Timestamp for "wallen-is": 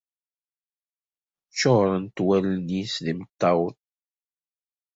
2.25-2.93